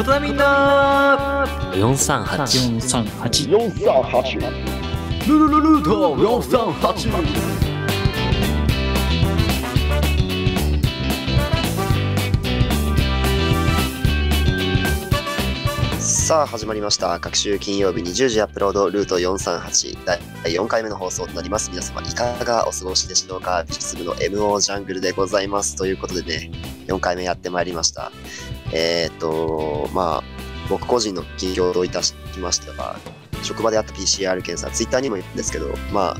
[0.00, 1.44] ことなみんな。
[1.74, 6.16] 438 438 438ルルルルート。
[6.16, 7.60] 438
[16.00, 17.20] さあ始まりました。
[17.20, 21.68] 各週金曜日20時アップロードルート438第4回目の放送となります。
[21.70, 23.64] 皆様いかがお過ごしでしょうか。
[23.68, 25.76] 美術部の MO ジャングルでございます。
[25.76, 26.50] ということでね
[26.90, 28.10] 4回目やってまいりました
[28.72, 30.24] えー、っとまあ
[30.68, 32.96] 僕個人の近況といたしましては
[33.42, 36.16] 職場であった PCR 検査ツイッターにも言ったんですけどまあ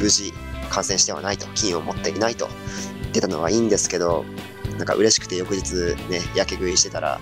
[0.00, 0.32] 無事
[0.70, 2.48] 感染してはないと菌を持っていないと
[3.12, 4.24] 出たのはいいんですけど
[4.76, 7.20] なんか嬉しくて翌日ねやけ食いしてたら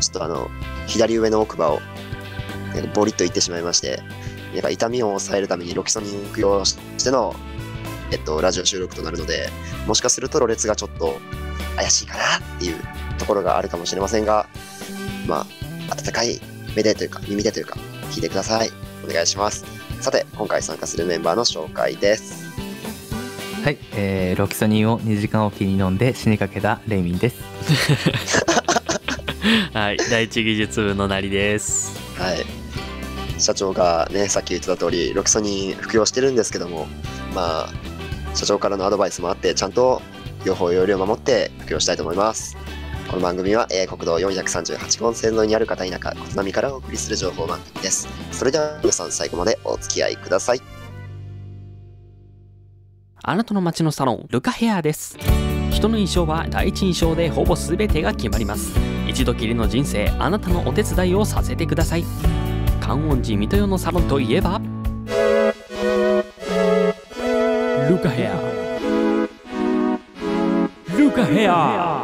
[0.00, 0.50] ちょっとあの
[0.86, 1.80] 左上の奥歯を
[2.94, 4.02] ボリッといってしまいまして、
[4.52, 7.34] なんか痛みを抑えるためにロキソニン服用しての、
[8.12, 9.48] えっと、ラジオ収録となるので、
[9.86, 11.18] もしかするとろれつがちょっと
[11.76, 12.22] 怪しいかな
[12.56, 12.76] っていう
[13.18, 14.48] ところがあるかもしれませんが、
[15.26, 15.46] ま
[15.88, 16.40] あ、温かい
[16.74, 17.78] 目でというか、耳でというか、
[18.10, 18.70] 聞いてください。
[19.04, 19.64] お願いします。
[20.00, 22.50] さて、今回参加するメンバーの紹介です。
[23.62, 27.36] はい、えー、ロキソニンを2時間おきに飲んで死にかけたレイミンです。
[29.74, 32.44] はい第一技術部のなりですはい。
[33.38, 36.86] 社長がね、さっき言ってた通り、ロキソニン服用してるんですけども、
[37.34, 37.72] まあ、
[38.34, 40.02] 社長からのアドバイスもあって、ちゃんと
[40.44, 42.56] 用法用量を守って服用したいと思います。
[43.08, 48.08] この番組は、えー国道438号線沿いにある片田舎、琴波からお送りする情報番組です。
[48.32, 50.80] それでは皆さん最後までお付き合いください。
[53.22, 55.18] あなたの街のサロンルカヘアです
[55.70, 62.04] 人の印象は第一印象でほぼ全てが決まります一度きりの人生あなたのお手伝いをさせてください
[62.80, 64.60] 観音寺水戸代のサロンといえば
[68.00, 68.40] ルカヘア
[70.96, 72.02] ルカヘア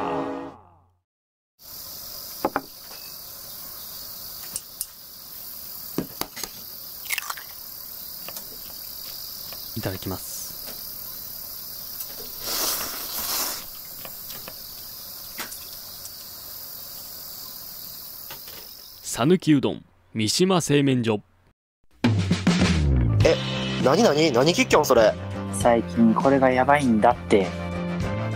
[9.74, 10.36] いただきます
[19.02, 21.22] 讃岐うどん三島製麺所
[23.82, 25.14] なになに何キッキョンそれ
[25.58, 27.46] 最近これがやばいんだって。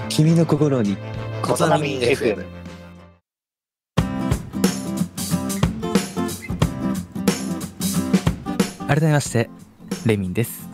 [0.08, 0.96] 君の心に
[1.42, 2.44] 琴波 FM
[8.88, 9.48] 改めまして、
[10.04, 10.68] レイミンです。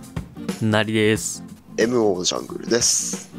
[0.62, 1.44] なりです。
[1.76, 3.30] MO ジャングルです。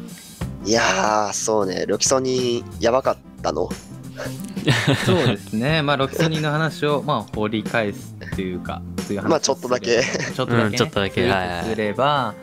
[0.64, 3.68] いやー、そうね、ロキソニンやばかったの。
[5.04, 8.82] そうですね、まあ、ロキソニンの話を、まあ、掘り返すというか、
[9.24, 10.02] まあちょっとだけ。
[10.34, 10.64] ちょっとだけ、ね。
[10.66, 11.64] うんちょっとだけするとはいはい。
[11.64, 12.34] すれば、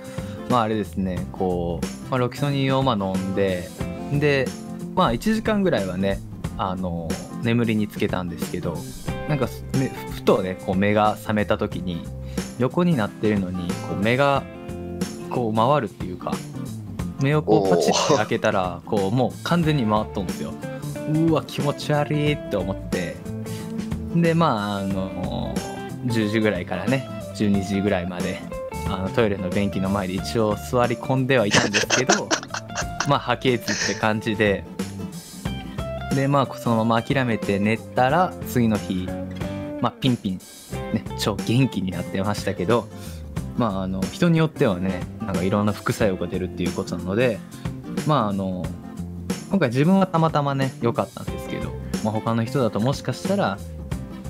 [0.50, 3.70] まあ、あれですね、こう、まあ、ロキソニンをま飲んで、
[4.14, 4.48] で、
[4.96, 6.20] まあ、1時間ぐらいはね、
[6.58, 7.10] あの、
[7.44, 8.78] 眠りにつけたんですけど、
[9.28, 9.48] なんか、
[10.14, 12.04] ふとね、こう目が覚めた時に、
[12.60, 14.44] 横になってるのに、こう目が、
[15.30, 16.34] こう回るっていうか、
[17.22, 20.54] 目をこうパチッて開けたら、こう、もう完全に回っとんですよ。
[21.14, 23.16] うわ気持ち悪いって思って
[24.16, 25.54] でまああの
[26.06, 28.40] 10時ぐらいからね12時ぐらいまで
[28.88, 32.30] あのトイレの便器の前で一応座り込んではいたんですけど
[33.10, 34.64] まあ吐けずって感じで
[36.16, 39.08] でまあそのまま諦めて寝たら次の日
[39.82, 40.40] まあピンピン
[40.94, 42.88] ね超元気になってましたけど
[43.58, 47.40] まああの人によってはねなんかいろんな副作用が出るっていうことなので
[48.08, 48.66] まああの
[49.50, 51.72] 今回自分はたまたまね良かったんですけど、
[52.04, 53.58] まあ、他の人だともしかしたら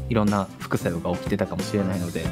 [0.09, 2.23] いろんな副作用が起きてたかもしれないので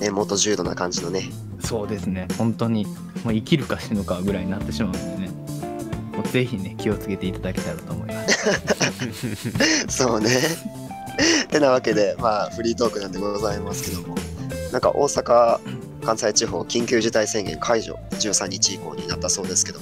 [0.00, 1.30] ね、元重度な感じのね。
[1.60, 2.26] そうですね。
[2.38, 5.30] 本当にもう生きるか死ぬかぐらいになってしまうのでね。
[6.16, 9.86] もうぜひね気をつけていただけたらと思います。
[9.88, 10.40] そうね。
[11.50, 14.16] てなわけで、まあ、フリートークなんでございますけども、
[14.72, 15.58] なんか大阪、
[16.04, 19.80] 関西地方、緊急事態宣言解除、13日以降になったそうですけど、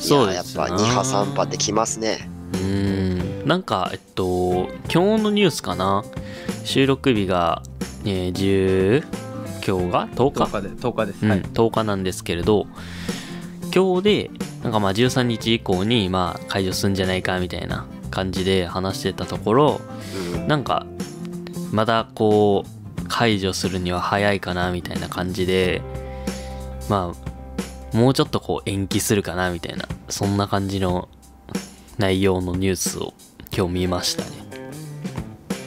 [0.00, 2.28] そうですないややっぱ2波、3波ってきますね。
[2.54, 3.48] うーん。
[3.48, 6.02] なんかえっと今日のニュースかな
[6.64, 7.62] 収録日が、
[8.04, 9.04] えー、10
[9.66, 11.42] 今日が？10日？10日で10日です、うん、はい。
[11.42, 12.66] 10日なんですけれど
[13.74, 14.30] 今日で
[14.62, 19.80] なんかまあ13日以降にまあ解除するんじゃないかみたいな感じで話してたところ
[20.34, 20.86] うん、なんか
[21.72, 25.82] まだこう解除するには早いかなみたいな感じで
[26.88, 27.14] ま
[27.92, 31.08] あもうちょっとこう延期するかなみたいなそんな感じの
[31.98, 33.12] 内容のニュースを
[33.56, 34.43] 今日見ましたね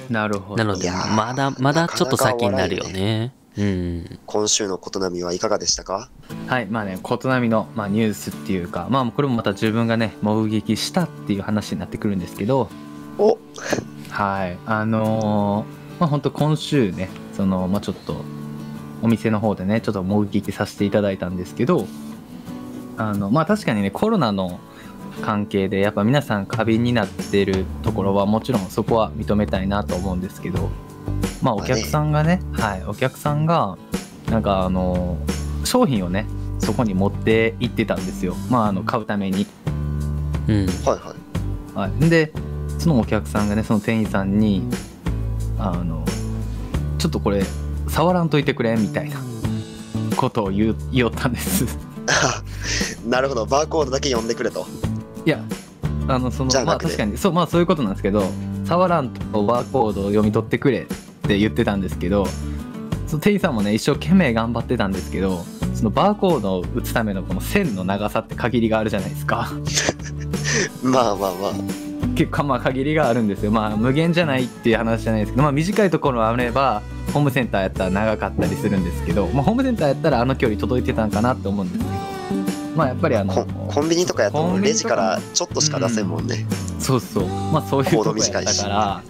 [0.09, 0.63] なるほど。
[0.63, 3.33] なのでまだまだちょっと先になるよね。
[3.57, 6.09] うん今週の琴波はいかがでしたか？
[6.47, 12.69] はいまあね琴波の、まあ、ニュースっていうかまあこれもまた自分がね目撃したっていう話になってくるんですけど。
[13.17, 13.39] お。
[14.09, 18.23] はいあのーまあ本当今週ねそのまあちょっと
[19.01, 21.87] お店の方でねちょっと目撃させていただいたんですけど
[22.97, 24.59] あのまあ確かにねコロナの
[25.21, 30.69] 関係でやっぱ皆さん過敏になってるところはもちろんそこは認めたいなと思うんですけど
[31.41, 33.77] まあお客さんがねはいお客さんが
[34.29, 35.17] なんかあの
[35.63, 36.25] 商品をね
[36.59, 38.35] そこに持って行ってたんですよ。
[38.49, 39.45] まああの買うために。
[40.47, 40.65] うん。
[40.65, 40.67] はい
[40.99, 41.77] はい。
[41.77, 42.33] はい、で
[42.79, 44.63] そのお客さんがねその店員さんに
[45.59, 46.03] あの
[46.97, 47.43] ちょっとこれ
[47.87, 49.17] 触らんといてくれみたいな
[50.15, 51.65] ことを言う言おったんです。
[53.07, 54.65] なるほど、バーコードだけ読んでくれと。
[55.27, 55.43] いや
[56.07, 58.23] あのそのまあじゃなくて確かにそうまあそういうことなんですけど
[58.63, 60.85] 触らんとバーコードを読み取ってくれっ
[61.23, 62.25] て言ってたんですけど
[63.07, 65.43] その店員さんもね一生懸命頑張ってたんですけど
[65.75, 69.51] そのバーコードを打つためのこの線の長さって限りがあるじゃないですか。
[70.81, 71.53] まあまあまあ。
[72.15, 73.51] 結構まあ限りがあるんですよ。
[73.51, 76.81] まあ無限じゃないっていう話じゃないですけど、まあ、短いところはあれば
[77.13, 82.16] ホームセンターやったら長かったりするんですけど、まあ、ホームセンターやったらあの距離届いてたんかなって思うんですけど
[82.77, 86.45] まあやっぱりあのココンビニとかやとレジとかからちょっとしか出せんもんね。
[86.79, 87.27] そうそう。
[87.51, 89.03] まあそういうところやったから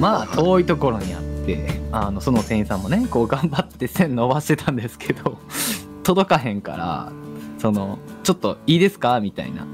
[0.00, 5.38] まあ遠いところにあってあのその店員さんもねこう頑張って線伸ばしてたんですけど
[6.02, 7.12] 届かへんから
[7.58, 9.66] そのちょっといいですかみたいなっ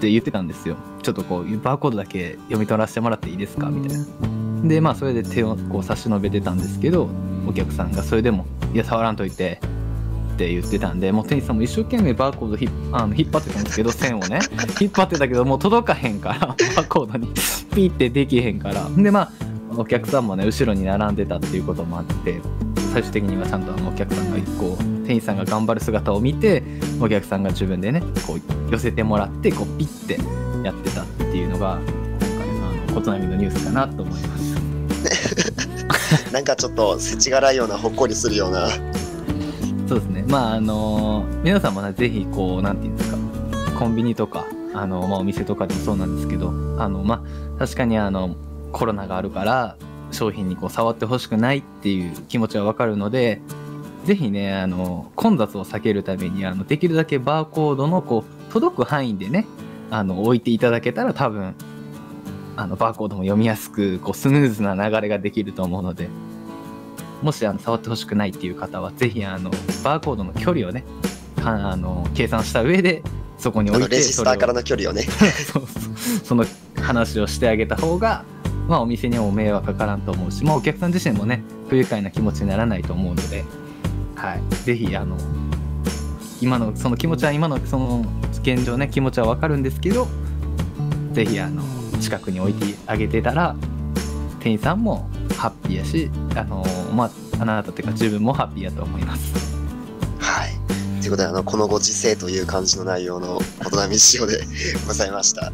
[0.00, 0.76] て言ってたんですよ。
[1.02, 3.66] ちょっとこうバーコードだけ読み取らせてもらっていいですか？
[3.66, 4.04] みたいな。
[4.68, 7.08] でまあそれで手をこう差し伸べてたんですけど
[7.48, 9.60] お客さんがそれでも「いや触らんといて」
[10.42, 14.40] って言ってたんでもう店員さんも一生懸命バーコードひっあの引っ張ってたんですけど線をね
[14.80, 17.28] 引っ張ってたけどもう届かへんからバーコードに
[17.74, 19.30] ピッてできへんからでまあ
[19.76, 22.40] お客さんもね後ろに並んでたっていうこともあって
[22.92, 26.62] 最終的にはちゃんとあのお客さんがこう店員さんが頑張る姿を見て
[27.00, 30.18] お客さんが自分でねこう寄せてもらってこうピッて
[30.64, 34.52] やってたっていうのが今回あの琴波のニュースかなと思います。
[36.32, 38.68] なんかちょっと世知辛いような、ほっこりするような。
[40.32, 43.18] まああの皆さんもねぜひこうなんていうんですか
[43.78, 46.48] コンビニとかあのまあお店とかでもそうなんですけど
[46.78, 47.22] あのま
[47.56, 48.34] あ確かにあの
[48.72, 49.76] コロナがあるから
[50.10, 53.42] 商品にこう触ってほしくないっていう気持ちはわかるので。
[54.04, 59.46] ぜひねあの混雑を避けるためにあのできるだけバーコードのこう届く範囲でね
[59.92, 61.54] あの置いていただけたら多分
[62.56, 66.08] あのバーコードも読みやすくこうスムーズな流れができると思うので
[67.22, 69.50] もしあの触ってほしくないっていう方はぜひあの
[69.84, 70.84] バーコードの距離をね
[71.42, 73.02] かあの計算した上で
[73.38, 75.02] そこに置いてレジスターからの距離をね。
[76.22, 76.44] その
[76.80, 78.24] 話をしてあげた方が、
[78.68, 83.44] まあ、お店にも迷惑かからんと思うし、まあ、お客さん自身もね不愉快な気持ちにならないと思うので、
[84.14, 85.16] はい、ぜひあの
[86.40, 88.04] 今のその気持ちは今のその
[88.42, 90.08] 現状ね気持ちはわかるんですけど
[91.12, 91.62] ぜひあの
[92.00, 93.54] 近くに置いてあげてたら
[94.40, 96.64] 店員さんもハッピーやしあの、
[96.94, 99.56] まあ、あなたっていうか自分もハッピーやと思います。
[100.18, 100.52] はい。
[101.00, 104.44] ということで、あの、このご時世という感じの内容の琴波仕様で
[104.86, 105.52] ございました。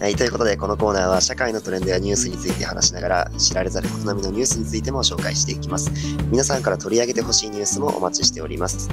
[0.00, 5.90] はい、ということで、このコーナーは社会のトレンドやニュースについて話しながら、知られざる琴波のニュースについても紹介していきます。
[6.30, 8.88] 皆さんから取り上げてほしいニュースもお待ちしております。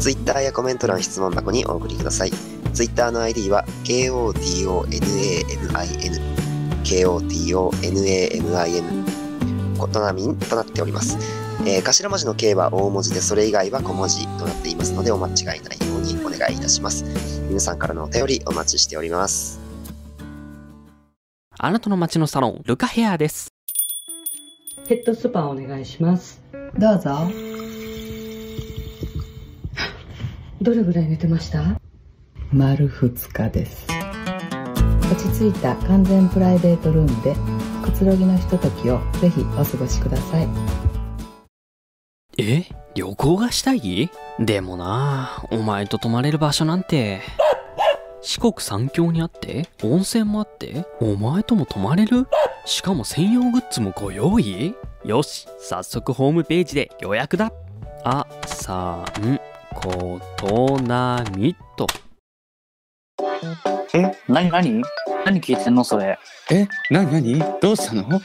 [0.00, 2.32] Twitter やコメント欄、質問箱にお送りください。
[2.74, 6.20] Twitter の ID は KOTONAMIN、
[6.82, 9.21] KOTONAMIN、
[9.82, 11.18] ことなみんとなっております。
[11.66, 15.56] えー頭文字の K は大文字で、それ以外は小文字となっていますので、お間違いない
[15.88, 17.04] ようにお願いいたします。
[17.48, 19.60] 皆さんからのお便りお待ちしております。
[21.58, 23.52] あなたの街のサロンルカヘアです
[24.88, 26.42] ヘッドスパお願いします。
[26.78, 27.10] どうぞ。
[30.60, 31.80] どれぐらい寝てました？
[32.52, 33.86] 丸2日です。
[35.10, 37.34] 落ち着いた完全プライベートルームで
[37.82, 40.48] くつろぎのひとときをぜひお過ごしください。
[42.38, 42.64] え？
[42.94, 44.10] 旅行がしたい？
[44.38, 47.20] でもなお前と泊まれる場所なんて。
[48.22, 49.68] 四国三峡にあって？
[49.82, 50.86] 温泉もあって？
[51.00, 52.28] お前とも泊まれる？
[52.64, 54.74] しかも専用グッズもご用意？
[55.04, 57.52] よし早速ホームページで予約だ。
[58.04, 59.40] あさん
[59.74, 61.86] ことなみと。
[63.94, 64.12] え？
[64.28, 64.82] なになに？
[65.24, 66.18] 何聞いてんのそれ？
[66.50, 67.38] え、なになに？
[67.60, 68.04] どうしたの？
[68.04, 68.18] こ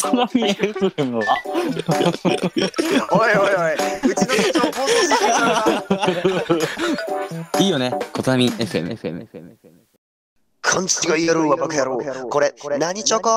[0.00, 1.22] となみ FM は？
[3.10, 3.74] おいおいおい、
[4.12, 7.62] うちの社長暴走してるじゃん。
[7.62, 7.92] いいよね。
[8.12, 9.56] コタミ FM、FM、FM。
[10.60, 10.86] 勘違
[11.24, 11.98] い野郎はバカ野郎。
[12.28, 13.28] これ、何チョコ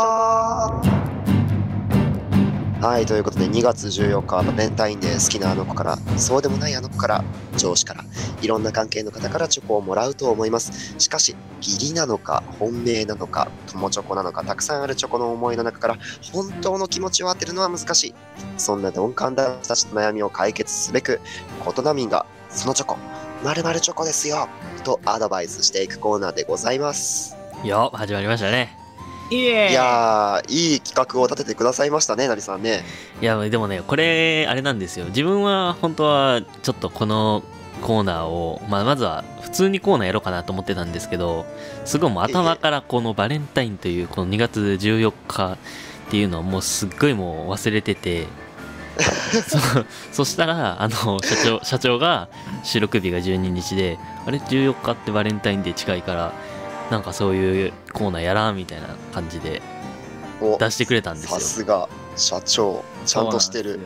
[2.81, 7.23] はい、ということで2月14日、バレンタインデー好きなあの子から、そうでもないあの子から、
[7.55, 8.03] 上司から、
[8.41, 10.95] いろんな関係の方からチョコをもらうと思います。
[10.97, 15.97] しかし、義理なのか、本命なのか、友チョコなのか、たくさんあるチョコの思いの中から、
[16.33, 18.15] 本当の気持ちを当てるのは難しい。
[18.57, 21.21] そんな鈍感男子たちの悩みを解決すべく、
[21.63, 22.97] コトナミンが、そのチョコ、
[23.43, 24.47] 〇〇チョコですよ
[24.83, 27.35] とアドバイスしていくコーナーでございます。
[27.63, 28.80] よ始まりましたね
[29.31, 32.83] いやー、いい企画を立ててくださいましたね、なりさんね。
[33.21, 35.05] いやでもねこれあれなんですよ。
[35.05, 37.41] 自分は本当はちょっとこの
[37.81, 41.45] コーナーを、まあ、まずは普通にコーナーやろうかなと思ってたんですけど
[41.85, 45.57] すごいもう頭からこのバレンタインというこの2月14日っ
[46.11, 48.27] ていうのをもうすっごいもう忘れてて
[49.47, 49.57] そ
[50.11, 52.27] そしたらあの社長社長が
[52.63, 56.33] 収録日が12日であれ？14日ってバレンタインデー近いから
[56.91, 59.61] なんかそういうコーナーやらんみたいな感じで
[60.41, 61.39] お出してくれたんですよ。
[61.39, 63.79] さすが、社長、ちゃんとしてる。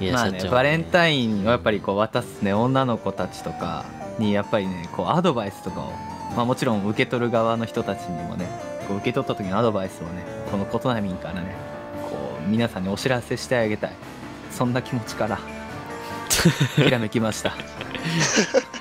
[0.00, 0.52] いやまあね社長。
[0.52, 3.84] バレンタインをやっぱりこう渡すね女の子たちとか
[4.18, 5.92] にやっぱりねこうアドバイスとかを、
[6.34, 8.48] まあ、もちろん受け取る側の人たちにもね
[8.88, 11.54] こう受け取った時のアドバイスをねこのコトナミンからね
[12.10, 13.92] こう皆さんにお知らせしてあげたい。
[14.50, 15.38] そんな気持ちから
[16.76, 17.52] ひらめきました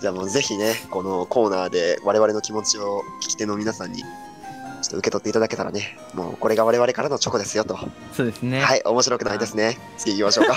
[0.00, 7.78] じゃあもうぜひね、このコーナーで我々の気持ちを聞き手の皆さんに、ちょっと受け取っていただけたらね、もうこれが我々からのチョコですよと。
[8.14, 9.78] そうですねはい、面白くないですね。
[9.98, 10.54] 次行きましょうか。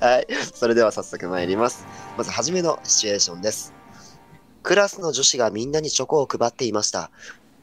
[0.06, 1.86] はい、それでは早速参ります。
[2.18, 3.72] まず初めのシチュエーションです。
[4.62, 7.10] クラスの女子がみんなにチョコを配っていました。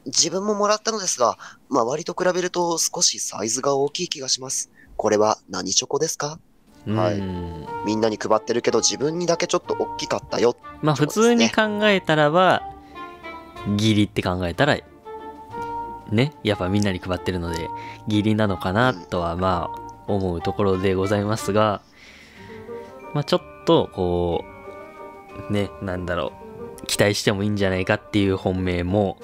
[0.06, 1.38] 自分ももらったのですが、
[1.70, 4.68] 周りと比べると少しサイズが大きい気がします。
[4.96, 6.40] これは何チョコですか？
[6.86, 7.18] はい。
[7.18, 7.66] うん。
[7.86, 10.56] みんなに配ってるけど自分にだけちょっと大きかったよ。
[10.82, 12.62] まあ普通に考えたらば、
[13.72, 14.76] 義理って考えたら、
[16.10, 17.68] ね、やっぱみんなに配ってるので、
[18.08, 21.80] 義理なのかなとはまあ思うところでございますが、
[23.14, 24.44] まあちょっとこ
[25.48, 26.32] う、ね、なんだろ
[26.82, 29.18] う、期待してもいいんじゃないかっていう本命も、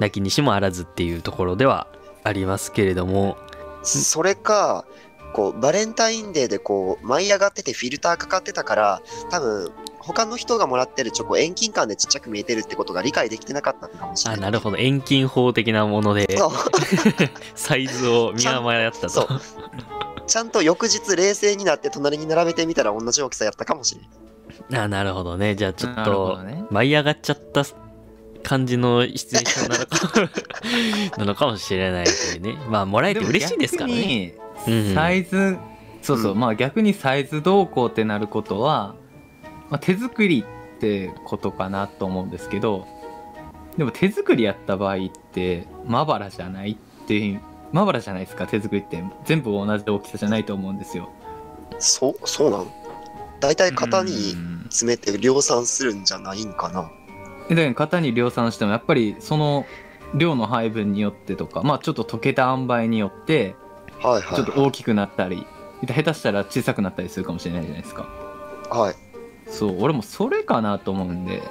[0.00, 1.86] なきにしもあらずっていうところでは
[2.24, 3.36] ありますけれども、
[3.82, 4.86] それか、
[5.34, 14.40] こう、バレンタインデーでこう、舞い上がっててフィルターかかってたから、多分、他の人がもらってるチョコ遠近感でちっちゃく見えてるってことが理解できてなかったのかもしれあ、ない。
[14.42, 16.28] なるほど、遠近法的なもので、
[17.56, 19.40] サイズを見誤やったとそう。
[20.26, 24.02] ちゃんと翌日冷静になって隣に並べてみたら同じ大きさやったかもしれ
[24.70, 24.80] ない。
[24.82, 25.56] あなるほどね。
[25.56, 26.38] じゃあちょっと
[26.70, 27.64] 舞い上がっちゃった
[28.42, 32.58] 感じのシチュエーションなのか なのかもしれないというね。
[32.68, 34.34] まあ、もらえて嬉しいですからね。
[34.94, 35.58] サイズ
[36.02, 36.38] そうそう、うん。
[36.40, 38.94] まあ逆にサイズ動向ってなることは、
[39.70, 42.86] まあ、手作りってことかなと思うんですけど
[43.76, 44.98] でも手作りやった場合っ
[45.32, 47.40] てまばらじゃないっていう
[47.72, 49.02] まばらじゃないですか手作りって。
[49.24, 51.10] 全部同じ大きさじゃないと思うんですよ。
[51.80, 52.66] そう、そうなの
[53.40, 54.54] 大体型にうん。
[54.64, 56.90] 詰めて量産するんじゃないんかな？
[57.48, 59.66] でだから型に量産してもやっぱりその
[60.14, 63.56] 量の配分によってとかまあちょっと溶けた塩梅によって
[64.04, 65.46] はいはい、ちょっと大きくなったり
[65.86, 68.06] 下手したら小さくなったりするかもしれないじゃないですか。
[68.70, 68.94] はい。
[69.50, 71.42] そう俺もそれかなと思うんで、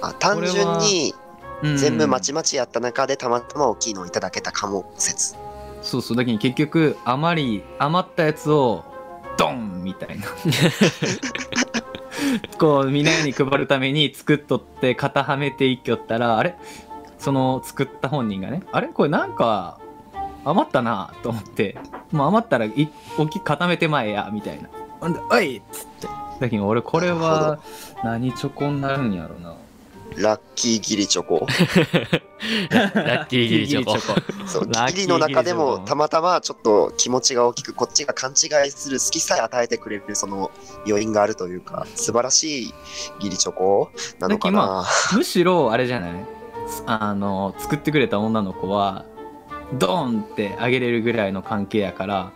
[0.00, 1.14] あ単純に
[1.62, 1.76] うん。
[1.76, 5.36] 全部まちまちやった中でたまたま大きいのをいただけたかも説。
[5.82, 8.84] そうそうだけど結局余り余ったやつを
[9.36, 10.26] ドンみたいな。
[12.58, 16.56] こうみんなに配るために作っとって型はめていきよったらあれ？
[17.18, 18.88] その作った本人がねあれ？
[18.88, 19.78] これなんか
[20.44, 21.76] 余ったなと思って
[22.12, 24.68] もう余ったらい大きく固めてまえやみたいな
[25.00, 26.08] ほんで「おい!」っつって
[26.40, 27.58] だけど俺これは
[28.02, 29.54] 何チョコになるんやろな
[30.16, 31.40] ラッキーギリチョコ。
[31.40, 33.96] ラッキーギリチョコ。
[34.46, 40.52] そうギリの中でもたまたまちょっと気持ちが大きくこっちが勘違いする好きさえ与えてくれるその
[40.86, 42.74] 余韻があるというか素晴らしい
[43.18, 44.84] ギリチョコなのかな。
[45.16, 46.12] むしろあれじゃない？
[46.86, 49.04] あの作ってくれた女の子は
[49.72, 52.32] ドーンってあげれるぐらいの関係やから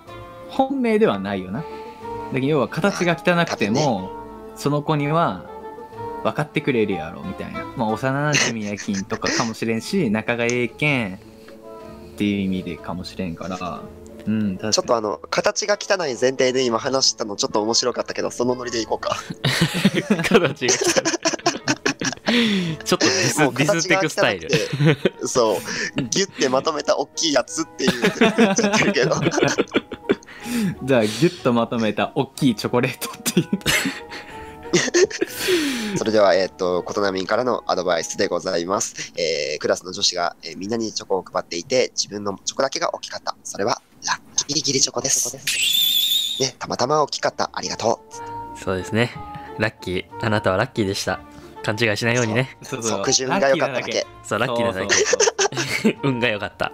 [0.49, 1.61] 本命ではないよな。
[1.61, 1.67] だ
[2.35, 4.11] けど要は形が汚くても、
[4.57, 5.45] その子には
[6.25, 7.65] 分かってくれるやろみたいな。
[7.77, 11.19] まあ幼馴染やきんとかかもしれんし 仲がええけんっ
[12.17, 13.81] ていう意味でかもしれんから。
[14.27, 14.73] うん確かに。
[14.73, 19.17] ちょっとあの形が汚い前提で今話したのちょっと面白かったけどそのノリでいこうか。
[20.29, 21.18] 形が来た。
[22.85, 24.49] ちょっとディスデもうィスって形がくスタイル。
[25.27, 25.59] そ
[25.99, 29.17] うギュッてまとめた大きいやつっていう言っちゃってるけど
[30.83, 33.49] じゃあギュッとまとめた大きいチョコレートっていう
[35.97, 39.13] それでは、えっ、と、ことなみんからのアドバイスでございます。
[39.17, 43.35] えークラスの女子が、えーみんなにチョコを配っていて、自分のチョコだけが大きかった。
[43.43, 45.37] それは、ラッキーギリチョコです。
[46.43, 47.51] ね、たまたま大きかった。
[47.53, 48.01] ありがと
[48.57, 49.11] そうですね。
[49.59, 50.25] ラッキー。
[50.25, 51.21] あなたはラッキーでした。
[51.63, 52.57] 勘違いしないようにね。
[52.63, 52.65] う。
[52.65, 54.07] そうそうが良かっただけ。
[54.23, 55.99] そう、ラッキーなだけ。
[56.03, 56.73] 運が良かった。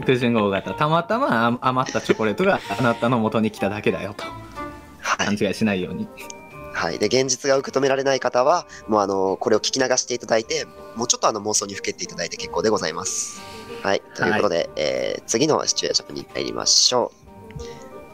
[0.00, 4.24] 特順が多かったたまたまあ余ったチョコレートがあなたの元に来ただけだよと
[5.00, 5.48] はい勘。
[5.48, 6.08] 違いしないように
[6.72, 6.98] はい。
[6.98, 13.40] で、現実が受け止められない方は、もうあの、これを聞き流していただいて、もうちょっとあの妄想にふけていただいて結構でございます。
[13.82, 14.02] はい。
[14.14, 17.19] ということで、えー次のシチュエーションに入りましょう。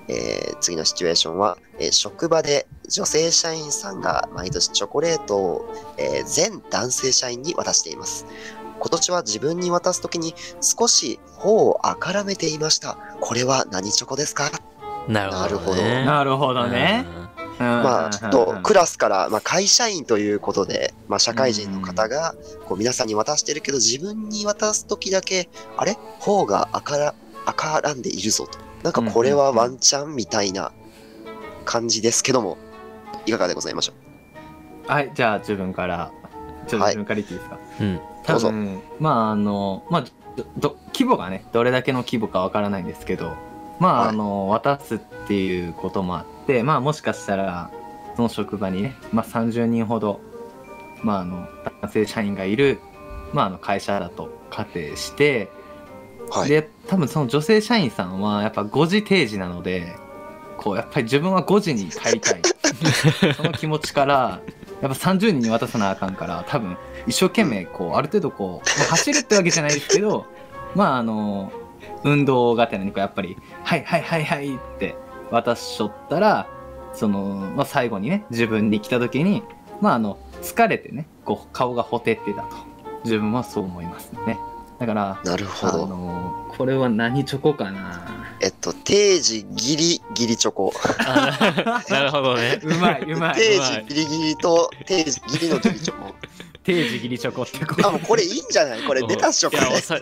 [0.08, 8.26] えー次のシチュエーションは、えー職場で女性社員さんが毎年チョコレートを、えー全男性社員に渡しています。
[8.78, 12.98] 今年は自分に渡すときに少し頬をあからめていました。
[13.20, 14.50] これは何チョコですか？
[15.08, 16.04] なるほど、ね。
[16.04, 17.06] なるほどね
[17.58, 22.34] まあ、ちょっとクラスから、まあ、会社員ということで、まあ、社会人の方が
[22.66, 25.48] こう皆さんに渡してるけど、自分に渡すときだけ、
[25.78, 25.96] あれ？
[26.20, 27.14] 頬が赤ら
[27.46, 28.58] 赤らんでいるぞと。
[28.82, 30.72] なんかこれはワンチャンみたいな
[31.64, 32.56] 感じですけども、
[33.26, 33.92] いかがでございましょ
[34.88, 34.90] う？
[34.90, 36.12] はいじゃあ自分から
[36.68, 38.00] ちょっとはい自分から言っていいですか、うん。
[38.24, 40.04] 多分まああのまあ
[40.36, 43.34] どど規模がねどれだけの規模かわからないんですけど
[43.80, 44.08] まあ、はい。
[44.10, 47.70] あの渡すっていうこともあってまあもしかしたら
[48.16, 50.20] その職場にね、まあ、30人ほど、
[51.02, 51.48] まあ、あの
[51.82, 52.78] 男性社員がいる、
[53.34, 55.50] まあ、あの会社だと仮定して、
[56.30, 56.48] はい。
[56.48, 59.96] で多分その女性社員さんはやっぱ5時定時なので
[60.58, 62.42] こうやっぱり自分は5時に帰りたい。
[63.36, 64.40] その気持ちから
[64.82, 70.26] やっぱ30人に渡さなあかんから多分一生懸命こうある程度こう、まあ走るってわけじゃないですけど
[70.74, 71.52] まああの
[72.04, 74.96] 運動がてらにこうやっぱり「はいはいはいはい」って
[75.30, 76.46] 渡しちょったら
[76.92, 79.42] その、まあ、最後にね自分に来た時に
[79.80, 82.76] まああの疲れてねこう顔がほてってたと。
[83.06, 84.38] 自分はそう思いますね
[84.78, 85.86] だからなるほあど。
[85.86, 88.02] のこれは何チョコかな
[88.40, 90.72] えっと、定時ギリギリチョコ。
[91.06, 92.60] あ なるほどね。
[92.62, 96.14] うまいうまい定うまい時ギリギリと定時ギリのギリチョコ。
[96.66, 98.82] 定時切りチョコってこあ、もうこれいいんじゃない？
[98.84, 99.56] これ出たっしょ、こ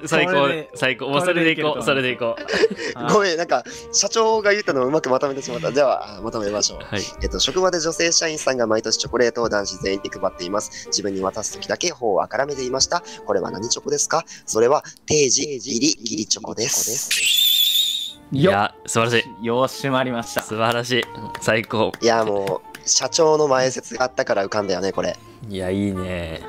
[0.07, 1.09] 最高これで、最高。
[1.11, 2.43] もうそれでいこう、それでいこう。
[3.13, 5.71] ごめん、なんか、社長が言ったのをうまくまとめてしまった。
[5.71, 6.79] では、あまとめましょう。
[6.83, 7.03] はい。
[7.23, 10.87] えっと、職場で女性社員さんが毎年チョコレートを男子全員に配っています。
[10.89, 13.03] 自分に渡すときだけ頬をあからめていました。
[13.27, 14.25] これは何チョコですか？
[14.47, 18.15] それは定時ギリギリチョコです。
[18.33, 19.47] よいや、素晴らしい。
[19.47, 21.05] よし締まりました素晴らしい。
[21.43, 21.93] 最高。
[22.01, 25.17] いや、もう、社長の前説があったから浮かんだよね、これ。
[25.49, 26.41] いや、いいね。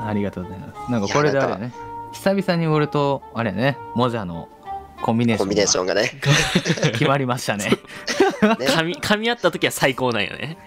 [0.00, 1.72] ありがとうございますなんかこれであれやね
[2.12, 4.48] 久々に俺とあれやねモジャの
[5.02, 6.20] コンビネーションコンビネーションがね。
[6.82, 7.68] が 決まりましたね
[8.58, 10.58] ね噛み、噛み合った時は最高なんよね。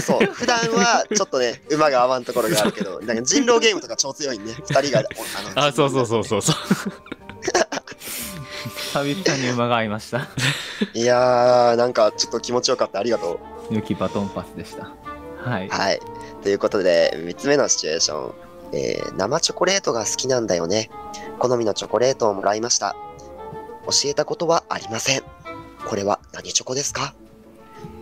[0.00, 4.54] そう、普段はちょっとね、馬が合わんところがあるけど、 なんか人狼ゲームとか超強いんね。
[4.54, 5.02] 二人が、
[5.56, 6.56] おあ、そうそうそうそうそう。
[8.76, 10.26] 久々に馬が合いました
[10.94, 12.98] いやー、なんかちょっと気持ちよかった。
[12.98, 13.74] ありがとう。
[13.74, 14.90] 良きバトンパスでした
[15.44, 16.00] はいはい。
[16.42, 18.47] ということで、3つ目のシチュエーション。
[18.72, 20.90] えー生チョコレートが好きなんだよね。
[21.38, 22.94] 好みのチョコレートをもらいました。
[23.86, 25.22] 教えたことはありません。
[25.86, 27.14] これは何チョコですか？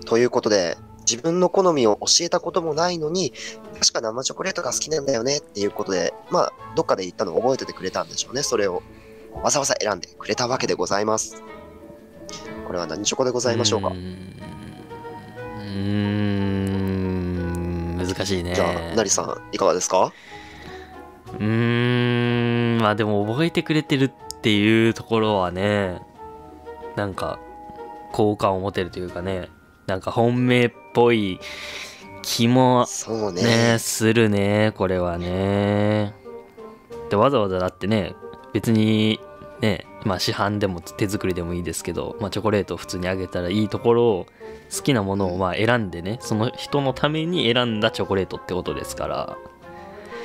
[0.05, 3.33] ということで、自分の好みを教えたこともないのに、
[3.79, 8.43] 確か生チョコレートが好きなんだよねっていうことで、まあ、どっかで言ったのを覚えててくれたんでしょうね。
[8.43, 8.83] それを
[9.43, 11.43] わざわざ選んでくれたわけでございます。
[12.67, 13.89] これは何チョコでございましょうか？
[13.89, 13.97] うー
[17.93, 18.55] ん難しいね。
[18.55, 20.13] じゃあ、なりさん、いかがですか？
[21.35, 26.01] うーん、まあでも覚えてくれてるっていうところはね、
[26.95, 27.39] なんか
[28.13, 29.51] 好感を持てるというかね、
[29.87, 31.41] なんか本命っぽい
[32.23, 32.87] 気も
[33.35, 33.43] ね。
[33.43, 36.15] ね、するね、これはね。
[37.11, 38.15] で、わざわざだってね、
[38.53, 39.21] 別に
[39.61, 44.27] ね、まあ市販でも手作りでもいいですけど、まあチョコレートを普通にあげたらいいところを、
[44.75, 49.37] 好きなものをまあ選んでね、その人のために選んだチョコレートってことですから、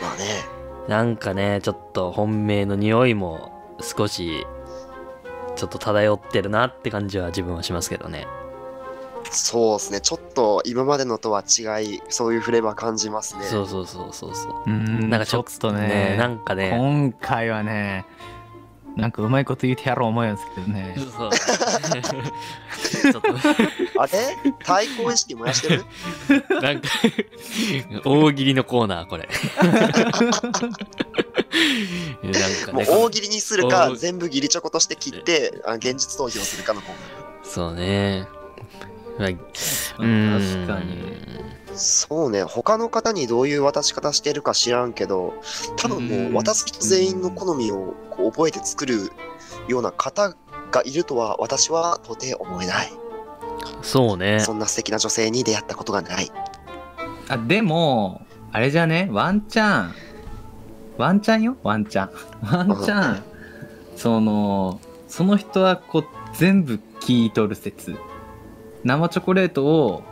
[0.01, 0.60] まあね。
[0.87, 4.45] なんかね、ちょっと本命の匂いも少し、
[5.55, 8.27] ちょっと漂ってるなって感じは自分はしますけどね。
[9.29, 10.01] そうですね。
[10.01, 13.43] ちょっと今までのとは違い、そういうフレーバー感じますね。
[13.43, 14.53] そうそうそうそうそう。
[14.65, 18.05] うーんなんかちょっとねなんかね、今回はね
[18.95, 21.31] なんかうまいこと言ってやろう思うんですけどねそう
[23.11, 23.29] ちょっと
[24.01, 24.11] あれ？
[24.63, 25.85] 対抗意識燃やしてる？
[26.61, 26.89] なんか、
[28.03, 29.29] 大喜利のコーナー、これ。
[29.61, 29.73] なん
[32.65, 36.99] かね、もう大喜利にするか、大全部義理チョコとして切って、あ現実逃避をするかの方が。
[37.43, 38.27] そうね。
[39.21, 41.21] まあ、う確かに。
[41.73, 45.33] そうね、他の方にどういう渡し方してるか知らんけど、
[45.77, 49.09] 多分もう渡す人全員の好みをこう覚えて作る
[49.67, 50.35] ような方
[50.71, 52.91] がいるとは私は到底思えない。
[53.81, 54.39] そうね。
[54.41, 56.29] そんな素敵な女性に出会ったことがない。
[57.29, 59.07] あでもあれじゃね？
[59.11, 59.93] ワンチャン
[60.97, 61.57] ワンチャンよ？
[61.63, 63.23] ワンチャンワンチャン
[63.95, 67.95] そのその人はこう全部聞いとる説
[68.83, 70.03] 生チョコレートを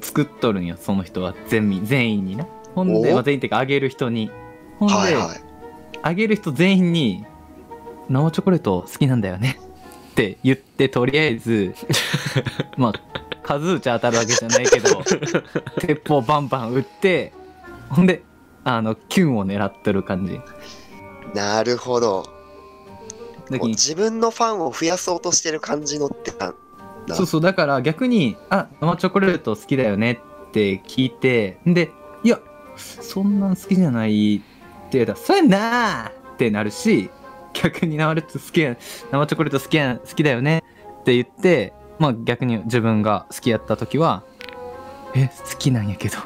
[0.00, 3.14] 作っとるんよその人は全員全員になほんで、お？
[3.14, 4.30] まあ、全員っていうかあげる人に
[4.78, 5.40] ほんで、はいはい。
[6.02, 7.24] あげる人全員に
[8.08, 9.58] 「生チョコレート好きなんだよね」
[10.12, 11.74] って言ってとりあえず
[12.76, 12.92] まあ
[13.42, 15.02] 数打ち当たるわけじゃないけど
[15.80, 17.32] 鉄砲バンバン撃って
[17.88, 18.22] ほんで
[18.64, 20.40] あのキュンを狙ってる感じ
[21.34, 22.36] なるほど。
[23.50, 26.54] 自分のファンを増やそうとしてる感じのってた。
[27.06, 30.12] なそうそうだから逆に「あ生チョコレート好きだよね」
[30.48, 31.90] って聞いてんで
[32.24, 32.38] 「いや
[32.76, 34.40] そんなん好きじゃない」っ
[34.90, 37.10] て言ったら「そうやんな!」ってなるし
[37.52, 38.76] 逆に生チョコレート好きや
[39.10, 40.62] 生チョコレート好きや好きだよね
[41.00, 44.22] って言ってまあ逆に自分が好きやった時は
[45.14, 46.18] 「え好きなんやけど」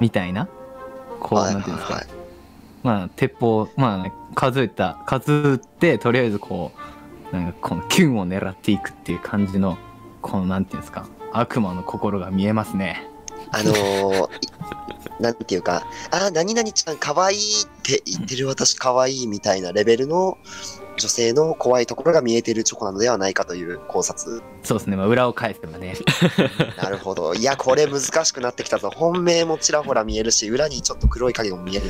[0.00, 0.48] みたいな
[1.20, 2.06] こうはいなんていうんですか、はい
[2.82, 6.80] まあ鉄砲まあ数えた数打ってとりあえずこう
[7.32, 9.78] なんかこのキュンを狙っていくっていう感じの
[10.22, 13.08] このなんていうんですか悪魔の心が見えますね
[13.50, 14.28] あのー、い
[15.20, 20.36] なんていうか、あー、何々ちゃん可愛いって言ってる私可愛いみたいなレベルの
[20.96, 24.42] 女性の怖いところが見えてるチョコなのではないかという考察。
[24.62, 25.94] そうですね、まあ、裏を返せばね
[26.82, 27.34] なるほど。
[27.34, 28.90] いや、これ難しくなってきたぞ。
[28.94, 31.86] 本命もちらほら見えるし、裏にちょっと黒い影も見える。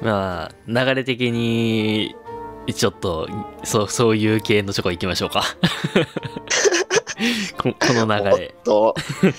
[0.00, 2.14] まあ、流れ的に、
[2.66, 3.28] ちょっと、
[3.64, 5.42] そう、そういう系のチョコ行きましょうか。
[7.58, 8.54] ここの流おっれ。
[8.64, 8.94] と、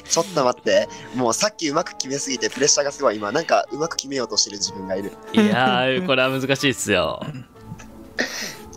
[0.08, 0.88] ちょっと待って。
[1.16, 3.32] もうさっきうまく決めすぎてプレッシャーがすごい今。
[3.32, 5.12] なんかうまく決めようとしてる自分がいる。
[5.34, 7.20] いやー、これは難しいっすよ。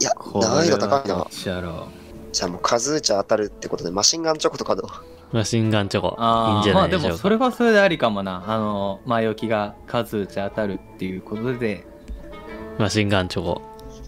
[0.00, 1.26] いや、難易度高いな
[2.32, 4.88] じゃあもう数打ち当たるってことでマシンガンチョコとかど
[5.32, 5.36] う？
[5.36, 6.08] マシンガンチョコ。
[6.08, 7.22] いいあんじゃーまあでもないでしょうか。
[7.22, 11.86] それはそれでありかもなあの前置きが数打ち当たるっていうことで
[12.78, 13.62] マシンガンチョコ。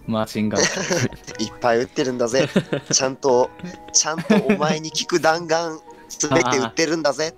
[0.06, 0.62] マシンガン
[1.38, 2.48] いっぱい売ってるんだぜ。
[2.92, 3.50] ちゃんと、
[3.92, 7.34] ちゃんとお前に効く弾丸、すべて売ってるんだぜ。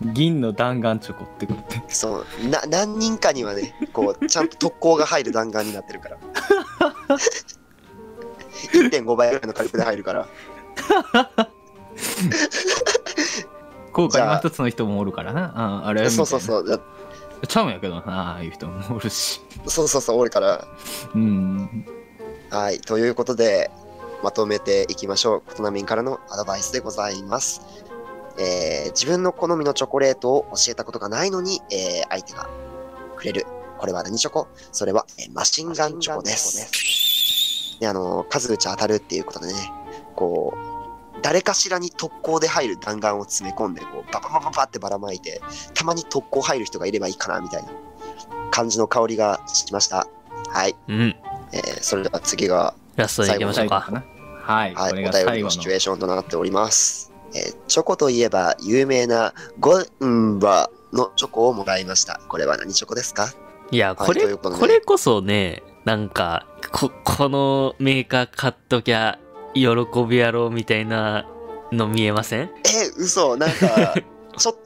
[0.00, 6.18] 銀の弾丸チョコってことでそう、な、何人かにはね、こう、ちゃんと特攻が入る弾丸になってるから。
[8.72, 10.28] 1.5倍ぐらいの火力で入るから。
[13.92, 16.82] 効果今一つの人もおるからなああれそうそうそう。
[17.46, 20.66] ちゃうんやけどなああいう人もおるしそうそうそう、おるから。
[21.14, 21.84] うん
[22.50, 23.70] はい、ということで、
[24.22, 25.42] まとめていきましょう。
[25.42, 27.62] コトナミンからのアドバイスでございます。
[28.38, 32.48] えー自分の好みのチョコレートを教えたことがないのに、えー相手が
[33.16, 33.46] くれる。
[33.78, 37.78] これは何チョコそれは、えーマシンガンチョコです。
[37.80, 39.72] で、あの、数打ち当たるっていうことでね、
[40.16, 40.69] こう、
[41.22, 45.40] 誰かしらに特攻で入る弾丸を詰め込んで、こう、バババババってばらまいて、
[45.74, 47.68] たまに特攻入る人がいればいいかな、みたいな
[48.50, 50.06] 感じの香りがしました。
[50.48, 50.74] はい。
[50.88, 51.16] うん。
[51.52, 53.88] えーそれでは次が、ラストでいきましょうか。
[53.90, 54.04] な
[54.42, 57.12] はい、はい、お便りののシチュエーションとなっております。
[57.34, 62.20] えーチョコといえば有名なゴンバのチョコをもらいました。
[62.28, 63.32] これは何チョコですか？
[63.70, 69.18] いや、これ、というここれこそね、なんか、こ、 このメーカー買っときゃ、
[69.54, 69.70] 喜
[70.08, 71.26] びやろうみたいな
[71.72, 72.42] の見えません？
[72.42, 72.50] え、
[72.96, 73.94] 嘘なんか、
[74.36, 74.56] ちょ、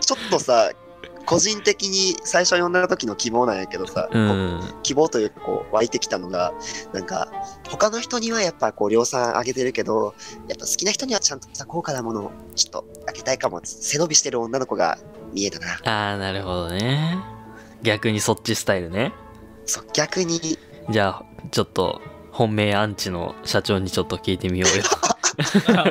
[0.00, 0.70] ちょっとさ、
[1.26, 4.18] 個人的に最初読んだ時の希望なんやけどさ、う。
[4.18, 6.54] ん希望というかこう湧いてきたのが、
[6.94, 7.30] なんか、
[7.68, 10.14] 他の人にはやっぱこう量産上げてるけど、
[10.48, 13.60] やっぱ好きな人にはちゃんとさ、高価なものをちょっとあげたいかも。
[13.62, 14.98] 背伸びしてる女の子が
[15.34, 15.74] 見えたな。
[15.84, 17.18] あー、なるほどね。
[17.82, 19.12] 逆にそっちスタイルね。
[19.66, 22.00] そう、逆に、じゃあ、ちょっと、
[22.38, 24.84] 本命アンチの社長にちょっと聞いてみようよ。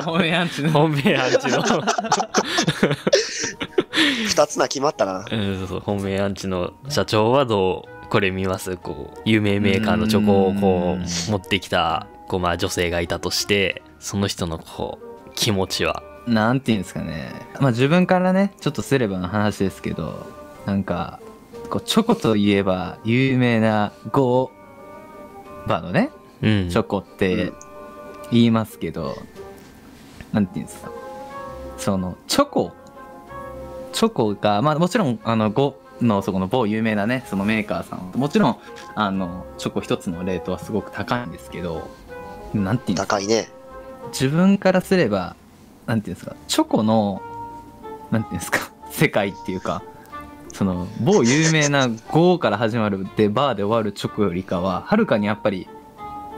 [0.02, 1.62] 本命アンチの本命アンチの、
[4.26, 5.26] 二つな決まったな。
[5.30, 8.78] うん、そうそう本命アンチの社長はどう、これ見ます？
[8.78, 16.02] こう、有名メーカーのチョコをこうう、持ってきた、こう、まあ女性がいたとして、その人のこう、気持ちは？
[16.26, 17.30] なんていうんですかね
[17.60, 20.26] まあ自分からねちょっとすればの話ですけど
[20.66, 21.20] なんか
[21.70, 26.17] こうチョコといえば有名なゴーバのねうん。
[26.40, 27.52] チョコって
[28.30, 29.16] 言いますけど、
[30.32, 30.90] なんていうんですか。
[31.76, 32.72] そのチョコ。
[33.92, 38.58] チョコがまあもちろんあのゴのそこの某有名なねそのメーカーさんもちろん
[38.94, 41.88] あのチョコ一つのレートはすごく高いんですけど
[42.54, 43.16] なんていうんですか。
[43.16, 43.48] 高いね。
[44.08, 45.34] 自分からすれば
[45.86, 46.36] なんていうんですか。
[46.46, 47.22] チョコの
[48.10, 48.70] なんていうんですか。
[48.90, 49.82] 世界っていうか
[50.52, 55.68] その某有名な「ゴ」から始まるでバーで終わるチョコよりかははるかにやっぱり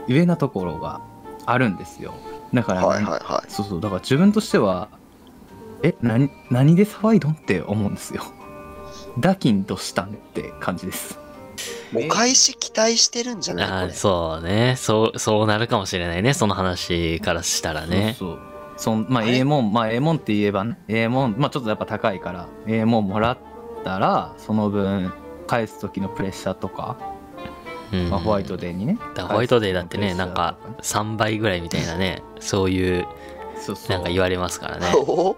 [0.07, 1.01] 上なところが
[1.45, 2.13] あるんですよ
[2.53, 4.89] だから、はいはいはそうそうだから自分としては
[5.83, 8.23] え何何で騒いどんって思うんですよ
[9.19, 11.17] ダキンとしたんって感じです
[11.93, 11.95] い。
[11.95, 13.91] もう開始期待してるんじゃない？
[13.91, 14.75] そうね。
[14.77, 16.33] そう、そうなるかもしれないね。
[16.33, 18.15] その話からしたらね。
[18.17, 18.39] そうそう
[18.77, 23.37] そんまああれ A 門まあ A 門って言えばね A 門まあちょっとやっぱ高いから A 門もらっ
[23.83, 25.11] たらその分
[25.45, 27.10] 返す時のプレッシャーとか、うん
[28.09, 28.97] まあ、ホワイトデーにね。
[29.17, 33.05] ホワイトデーだってね、なんか時のプレッシ3倍ぐらいみたいなね、そういう、
[33.89, 34.91] なんか言われますからね。
[34.95, 35.37] おこ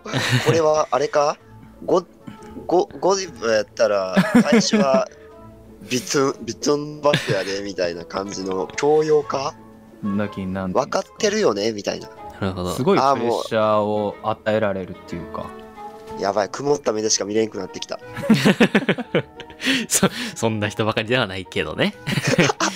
[0.52, 1.38] れはあれか
[1.86, 2.06] ?5、
[2.68, 5.08] 5、5ディブやったら、最初は
[5.90, 9.54] ビトン、ビトンバックやで、みたいな感じの教養か？
[10.04, 10.28] 分
[10.90, 12.10] かってるよねみたいな。
[12.40, 12.72] なるほど。
[12.74, 15.46] すごいプレッシャーを与えられるっていうか
[16.20, 18.00] やばい、曇った目でしか見れんくなってきた。
[19.88, 21.96] そそんな人ばかりではないけどね。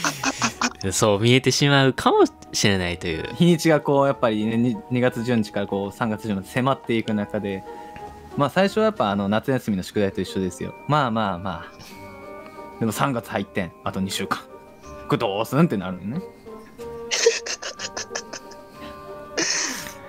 [0.92, 2.24] そう見えてしまうかも
[2.54, 3.34] しれないという。
[3.36, 7.64] 日にちがこうやっぱり、ね、に 2, 月10日からこう3月10日まで迫っていく中で
[8.38, 14.40] まあ最初はやっぱあの夏休みの宿題と一緒ですよまあまあまあでも3月入ってんあと2週間
[15.08, 16.22] これどうすんってなるのね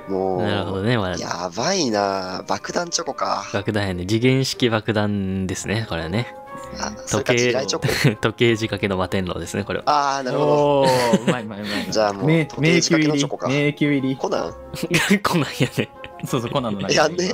[0.09, 0.97] もう、なるほどね。
[0.97, 3.49] まあ、やばいな爆弾チョコか。
[3.53, 4.07] 爆弾やね。
[4.07, 5.87] 次元式爆弾ですね。
[5.89, 6.35] これはね。
[7.11, 7.53] 時計
[8.21, 9.65] 時計仕掛けの摩天楼ですね。
[9.65, 9.85] これは。
[9.87, 10.87] ああ、なるほど。
[11.27, 13.09] うまいうまいうまいじゃあもう迷宮入り
[13.49, 14.55] 迷宮入りコナン
[15.23, 15.89] こんなんやね。
[16.25, 17.33] そうそうコナンの中やんね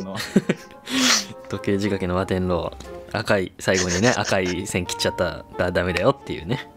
[1.48, 2.72] 時計仕掛けの摩天楼。
[3.12, 6.68] 赤い、最後にね、 赤い線切っちゃったらダメだよっていうね。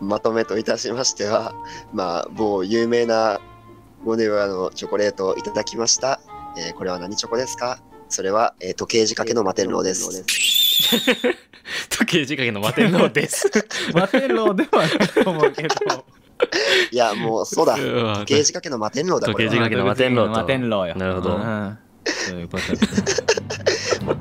[0.00, 1.52] まとめといたしましては、
[1.92, 3.40] まあ、某有名な
[4.04, 6.20] ゴディバのチョコレートをいただきました。
[6.58, 7.80] えーこれは何チョコですか？
[8.08, 10.24] それは、えー時計仕掛けの摩天楼です。
[11.90, 13.48] 時計仕掛けの摩天楼です。
[13.92, 15.68] 摩天楼ではないと思うけど
[16.92, 17.74] いや、もうそうだ。
[17.74, 17.80] うん
[18.20, 19.50] 時計仕掛けの摩天楼だ、これは。
[19.52, 23.24] 時計仕掛けの摩天楼と摩天楼よなるほどうんそういうことです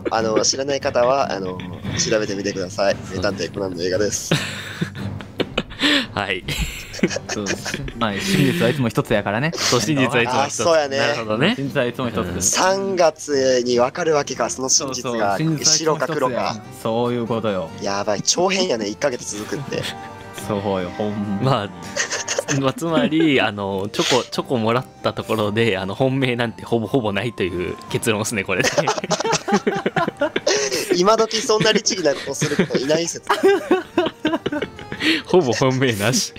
[0.10, 1.58] あの、知らない方は、あの、
[2.00, 2.96] 調べてみてください。
[3.14, 4.34] 名探偵コナンの映画です。
[6.14, 6.46] はい。
[7.28, 10.64] そうですまあ真実はいつも一つやからねそう、真実はいつもあ一つ。
[10.64, 11.56] そうやねなるほどね。
[11.56, 16.56] 真実はいつも一つです3月に分かるわけか、その真実が白か黒か。
[16.82, 19.82] そういうことよやばい、長編やね、1ヶ月続くって。
[20.48, 21.70] そうよほんまあ、
[22.60, 28.70] まあ、つまり、あの、チョコ、チョコもらったところで、あの、本命なんてほぼほぼないという結論ですね、これで。
[30.96, 33.28] 今時そんな律儀なことする人いない説。
[35.26, 36.34] ほぼ本命なし。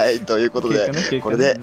[0.00, 1.60] はい、ということで、これで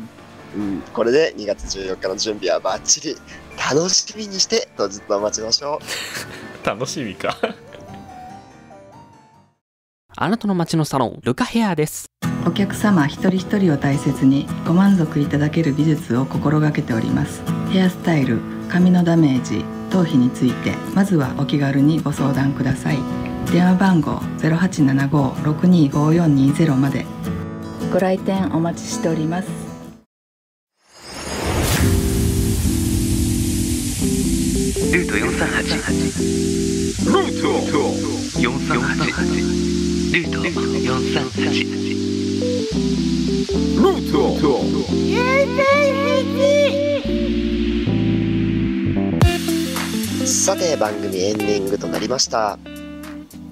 [0.55, 3.15] うん、これで2月14日の準備はバッチリ
[3.57, 5.81] 楽しみにして当日を待ちましょ
[6.63, 6.65] う。
[6.65, 7.35] 楽しみか。
[10.19, 12.05] あなたの街のサロン、ルカヘアです。
[12.45, 22.99] お客様一人一人を大切にご満足いただける技術を心がけておりますヘアスタイル髪のダメージ頭皮についてまずはお気軽にご相談ください
[23.51, 27.05] 電話番号0875-625420まで
[27.97, 29.47] ご来店お待ちしております
[34.93, 35.17] ルート438
[37.11, 37.57] ルート
[38.37, 41.65] 438ルート438
[43.81, 44.29] ルート
[50.21, 52.59] 438さて、番組エンディングとなりました。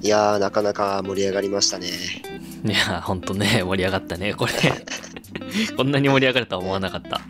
[0.03, 2.34] いやー、なかなか盛り上がりましたね。
[2.65, 4.53] いや、ほんとね、盛り上がったね、これ。
[5.77, 7.21] こんなに盛り上がるとは思わなかった。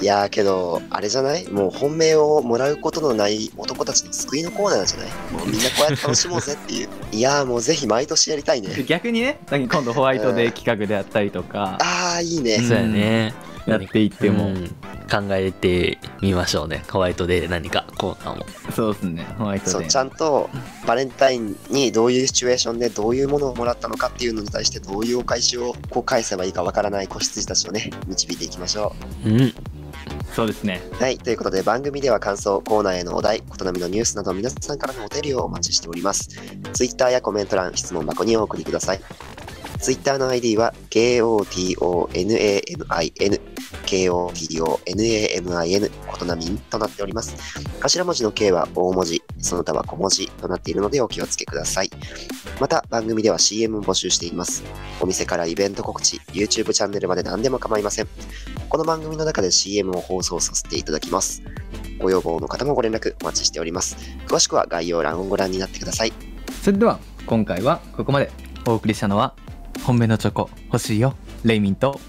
[0.00, 1.48] いやーけど、あれじゃない？
[1.48, 5.08] もう本命をもらうことのない男たちの救いのコーナーじゃない？
[5.32, 6.88] もうみんなこうやって楽しもうぜっていう。
[7.12, 8.68] いやーもうぜひ毎年やりたいね。
[8.86, 12.58] 逆にね今度ホワイトデー企画であったりとかあー、いいね。
[12.58, 13.32] そうやね。
[13.70, 14.74] やっていっても、うん
[15.10, 16.82] 考えてみましょうね。
[16.90, 18.72] ホワイトデーで何かコーナーも。
[18.72, 20.50] そうですねホワイトそう、デーちゃんと
[20.86, 29.54] バレンタインにどういうシチュエーションでどういうものをもらったのかっていうのに対してどういうお返しをこう返せばいいかわからない子羊たちをね、導いていきましょうん。
[30.34, 31.02] そうですねう。
[31.02, 36.30] はい、ということで番組では感想、コーナーへのお題、異なみのニュースなど皆さんからのお便りをお待ちしております。
[36.72, 39.00] Twitter やコメント欄、質問箱にお送りください。
[39.78, 43.40] Twitter の ID は KOTONAMIN
[43.84, 47.34] KOTONAMIN ことなみんとなっております。
[47.80, 51.90] 頭文字の K は大文字、その他は小文字となっているのでお気をつけください。
[52.60, 54.62] また番組では CM を募集しています。
[55.00, 58.08] お店からイベント告知、YouTube チャンネルまで何でも構いません。
[58.68, 61.42] この番組の中で CM を放送させていただきます。
[61.98, 63.96] ご要望の方もご連絡お待ちしております。
[64.26, 66.12] 詳しくは概要欄をご覧になってください。
[66.62, 68.30] それでは今回はここまで
[68.66, 69.34] お送りしたのは
[69.82, 71.14] 本命のチョコ欲しいよ。
[71.44, 72.00] レイミンと。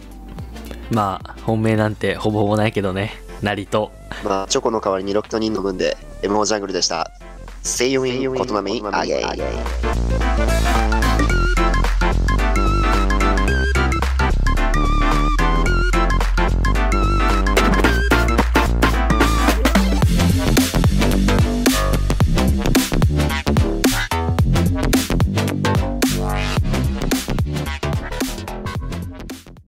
[0.91, 3.25] まあ本命なんてほぼほぼないけどね。
[3.41, 3.91] 成と。
[4.23, 7.11] まあ、チョコの代わりにロキトニン飲むんで、MO ジャングルでした。
[7.63, 10.74] See you in コトナミアゲイ。